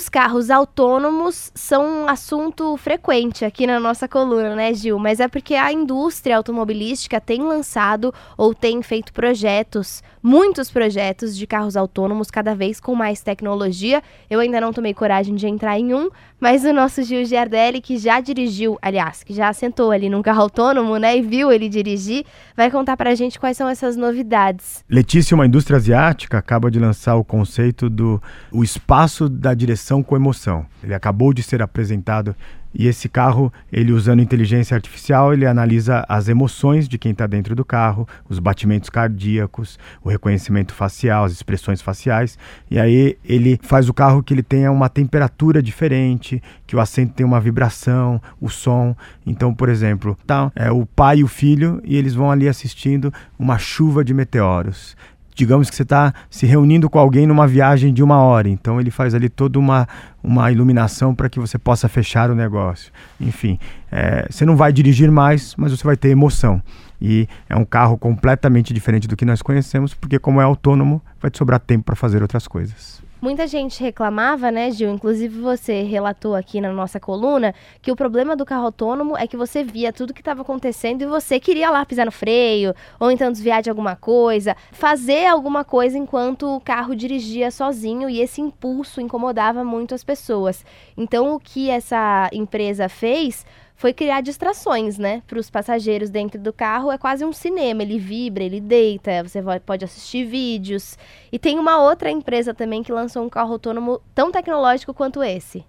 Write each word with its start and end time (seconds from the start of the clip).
Os 0.00 0.08
carros 0.08 0.48
autônomos 0.48 1.52
são 1.54 1.84
um 1.84 2.08
assunto 2.08 2.74
frequente 2.78 3.44
aqui 3.44 3.66
na 3.66 3.78
nossa 3.78 4.08
coluna, 4.08 4.56
né, 4.56 4.72
Gil? 4.72 4.98
Mas 4.98 5.20
é 5.20 5.28
porque 5.28 5.54
a 5.54 5.70
indústria 5.70 6.38
automobilística 6.38 7.20
tem 7.20 7.42
lançado 7.42 8.10
ou 8.34 8.54
tem 8.54 8.80
feito 8.80 9.12
projetos, 9.12 10.02
muitos 10.22 10.70
projetos 10.70 11.36
de 11.36 11.46
carros 11.46 11.76
autônomos, 11.76 12.30
cada 12.30 12.54
vez 12.54 12.80
com 12.80 12.94
mais 12.94 13.20
tecnologia. 13.20 14.02
Eu 14.30 14.40
ainda 14.40 14.58
não 14.58 14.72
tomei 14.72 14.94
coragem 14.94 15.34
de 15.34 15.46
entrar 15.46 15.78
em 15.78 15.92
um, 15.92 16.08
mas 16.40 16.64
o 16.64 16.72
nosso 16.72 17.02
Gil 17.02 17.26
Giardelli, 17.26 17.82
que 17.82 17.98
já 17.98 18.20
dirigiu, 18.20 18.78
aliás, 18.80 19.22
que 19.22 19.34
já 19.34 19.52
sentou 19.52 19.90
ali 19.90 20.08
num 20.08 20.22
carro 20.22 20.40
autônomo, 20.40 20.96
né, 20.96 21.18
e 21.18 21.20
viu 21.20 21.52
ele 21.52 21.68
dirigir, 21.68 22.24
vai 22.56 22.70
contar 22.70 22.96
pra 22.96 23.14
gente 23.14 23.38
quais 23.38 23.58
são 23.58 23.68
essas 23.68 23.98
novidades. 23.98 24.82
Letícia, 24.88 25.34
uma 25.34 25.44
indústria 25.44 25.76
asiática, 25.76 26.38
acaba 26.38 26.70
de 26.70 26.78
lançar 26.78 27.16
o 27.16 27.24
conceito 27.24 27.90
do 27.90 28.18
o 28.50 28.64
espaço 28.64 29.28
da 29.28 29.52
direção 29.52 29.89
com 30.02 30.14
emoção. 30.14 30.64
Ele 30.82 30.94
acabou 30.94 31.34
de 31.34 31.42
ser 31.42 31.60
apresentado 31.60 32.36
e 32.72 32.86
esse 32.86 33.08
carro, 33.08 33.52
ele 33.72 33.92
usando 33.92 34.22
inteligência 34.22 34.76
artificial, 34.76 35.32
ele 35.32 35.44
analisa 35.44 36.04
as 36.08 36.28
emoções 36.28 36.88
de 36.88 36.98
quem 36.98 37.10
está 37.10 37.26
dentro 37.26 37.56
do 37.56 37.64
carro, 37.64 38.06
os 38.28 38.38
batimentos 38.38 38.88
cardíacos, 38.88 39.78
o 40.02 40.08
reconhecimento 40.08 40.72
facial, 40.72 41.24
as 41.24 41.32
expressões 41.32 41.82
faciais. 41.82 42.38
E 42.70 42.78
aí 42.78 43.18
ele 43.24 43.58
faz 43.60 43.88
o 43.88 43.94
carro 43.94 44.22
que 44.22 44.32
ele 44.32 44.42
tenha 44.42 44.70
uma 44.70 44.88
temperatura 44.88 45.60
diferente, 45.60 46.40
que 46.64 46.76
o 46.76 46.80
assento 46.80 47.14
tenha 47.14 47.26
uma 47.26 47.40
vibração, 47.40 48.22
o 48.40 48.48
som. 48.48 48.94
Então, 49.26 49.52
por 49.52 49.68
exemplo, 49.68 50.16
tá 50.24 50.52
é 50.54 50.70
o 50.70 50.86
pai 50.86 51.18
e 51.18 51.24
o 51.24 51.28
filho 51.28 51.80
e 51.84 51.96
eles 51.96 52.14
vão 52.14 52.30
ali 52.30 52.48
assistindo 52.48 53.12
uma 53.36 53.58
chuva 53.58 54.04
de 54.04 54.14
meteoros 54.14 54.96
digamos 55.40 55.70
que 55.70 55.76
você 55.76 55.84
está 55.84 56.12
se 56.28 56.44
reunindo 56.44 56.90
com 56.90 56.98
alguém 56.98 57.26
numa 57.26 57.46
viagem 57.46 57.94
de 57.94 58.02
uma 58.02 58.18
hora, 58.18 58.46
então 58.46 58.78
ele 58.78 58.90
faz 58.90 59.14
ali 59.14 59.30
toda 59.30 59.58
uma, 59.58 59.88
uma 60.22 60.52
iluminação 60.52 61.14
para 61.14 61.30
que 61.30 61.40
você 61.40 61.56
possa 61.58 61.88
fechar 61.88 62.30
o 62.30 62.34
negócio. 62.34 62.92
Enfim, 63.18 63.58
é, 63.90 64.26
você 64.28 64.44
não 64.44 64.54
vai 64.54 64.70
dirigir 64.70 65.10
mais, 65.10 65.54
mas 65.56 65.72
você 65.72 65.82
vai 65.82 65.96
ter 65.96 66.10
emoção. 66.10 66.62
E 67.00 67.26
é 67.48 67.56
um 67.56 67.64
carro 67.64 67.96
completamente 67.96 68.74
diferente 68.74 69.08
do 69.08 69.16
que 69.16 69.24
nós 69.24 69.40
conhecemos, 69.40 69.94
porque 69.94 70.18
como 70.18 70.42
é 70.42 70.44
autônomo, 70.44 71.00
vai 71.18 71.30
te 71.30 71.38
sobrar 71.38 71.58
tempo 71.58 71.84
para 71.84 71.96
fazer 71.96 72.20
outras 72.20 72.46
coisas. 72.46 73.02
Muita 73.20 73.46
gente 73.46 73.82
reclamava, 73.82 74.50
né, 74.50 74.70
Gil? 74.70 74.90
Inclusive 74.90 75.40
você 75.40 75.82
relatou 75.82 76.34
aqui 76.34 76.58
na 76.58 76.72
nossa 76.72 76.98
coluna 76.98 77.54
que 77.82 77.92
o 77.92 77.96
problema 77.96 78.34
do 78.34 78.46
carro 78.46 78.64
autônomo 78.64 79.14
é 79.14 79.26
que 79.26 79.36
você 79.36 79.62
via 79.62 79.92
tudo 79.92 80.14
que 80.14 80.22
estava 80.22 80.40
acontecendo 80.40 81.02
e 81.02 81.06
você 81.06 81.38
queria 81.38 81.70
lá 81.70 81.84
pisar 81.84 82.06
no 82.06 82.12
freio, 82.12 82.74
ou 82.98 83.10
então 83.10 83.30
desviar 83.30 83.60
de 83.60 83.68
alguma 83.68 83.94
coisa, 83.94 84.56
fazer 84.72 85.26
alguma 85.26 85.64
coisa 85.64 85.98
enquanto 85.98 86.56
o 86.56 86.60
carro 86.62 86.96
dirigia 86.96 87.50
sozinho 87.50 88.08
e 88.08 88.22
esse 88.22 88.40
impulso 88.40 89.02
incomodava 89.02 89.62
muito 89.62 89.94
as 89.94 90.02
pessoas. 90.02 90.64
Então 90.96 91.34
o 91.34 91.38
que 91.38 91.68
essa 91.68 92.30
empresa 92.32 92.88
fez 92.88 93.44
foi 93.80 93.94
criar 93.94 94.20
distrações, 94.20 94.98
né, 94.98 95.22
para 95.26 95.38
os 95.38 95.48
passageiros 95.48 96.10
dentro 96.10 96.38
do 96.38 96.52
carro. 96.52 96.92
É 96.92 96.98
quase 96.98 97.24
um 97.24 97.32
cinema, 97.32 97.82
ele 97.82 97.98
vibra, 97.98 98.44
ele 98.44 98.60
deita, 98.60 99.22
você 99.26 99.40
pode 99.64 99.86
assistir 99.86 100.26
vídeos. 100.26 100.98
E 101.32 101.38
tem 101.38 101.58
uma 101.58 101.82
outra 101.82 102.10
empresa 102.10 102.52
também 102.52 102.82
que 102.82 102.92
lançou 102.92 103.24
um 103.24 103.30
carro 103.30 103.54
autônomo 103.54 103.98
tão 104.14 104.30
tecnológico 104.30 104.92
quanto 104.92 105.22
esse. 105.22 105.64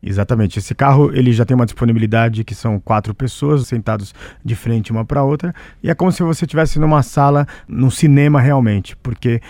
Exatamente. 0.00 0.60
Esse 0.60 0.76
carro 0.76 1.12
ele 1.12 1.32
já 1.32 1.44
tem 1.44 1.56
uma 1.56 1.66
disponibilidade 1.66 2.44
que 2.44 2.54
são 2.54 2.78
quatro 2.78 3.12
pessoas 3.12 3.66
sentados 3.66 4.14
de 4.44 4.54
frente 4.54 4.92
uma 4.92 5.04
para 5.04 5.24
outra 5.24 5.52
e 5.82 5.90
é 5.90 5.94
como 5.94 6.12
se 6.12 6.22
você 6.22 6.44
estivesse 6.44 6.78
numa 6.78 7.02
sala, 7.02 7.48
num 7.66 7.90
cinema 7.90 8.40
realmente, 8.40 8.96
porque 8.98 9.40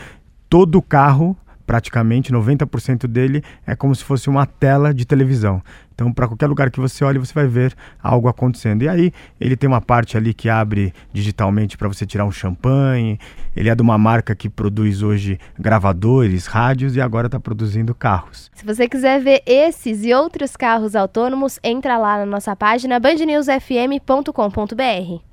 todo 0.48 0.80
carro 0.80 1.36
praticamente 1.66 2.32
90% 2.32 3.06
dele 3.06 3.42
é 3.66 3.74
como 3.74 3.94
se 3.94 4.04
fosse 4.04 4.30
uma 4.30 4.46
tela 4.46 4.94
de 4.94 5.04
televisão. 5.04 5.60
Então, 5.96 6.12
para 6.12 6.28
qualquer 6.28 6.46
lugar 6.46 6.70
que 6.70 6.78
você 6.78 7.02
olhe, 7.04 7.18
você 7.18 7.32
vai 7.32 7.46
ver 7.46 7.74
algo 8.02 8.28
acontecendo. 8.28 8.82
E 8.82 8.88
aí, 8.88 9.10
ele 9.40 9.56
tem 9.56 9.66
uma 9.66 9.80
parte 9.80 10.14
ali 10.14 10.34
que 10.34 10.46
abre 10.46 10.92
digitalmente 11.10 11.78
para 11.78 11.88
você 11.88 12.04
tirar 12.04 12.26
um 12.26 12.30
champanhe. 12.30 13.18
Ele 13.56 13.70
é 13.70 13.74
de 13.74 13.80
uma 13.80 13.96
marca 13.96 14.34
que 14.34 14.50
produz 14.50 15.02
hoje 15.02 15.40
gravadores, 15.58 16.46
rádios 16.46 16.96
e 16.96 17.00
agora 17.00 17.28
está 17.28 17.40
produzindo 17.40 17.94
carros. 17.94 18.50
Se 18.54 18.64
você 18.64 18.86
quiser 18.86 19.22
ver 19.22 19.42
esses 19.46 20.04
e 20.04 20.12
outros 20.12 20.54
carros 20.54 20.94
autônomos, 20.94 21.58
entra 21.64 21.96
lá 21.96 22.18
na 22.18 22.26
nossa 22.26 22.54
página 22.54 23.00
bandnewsfm.com.br. 23.00 25.22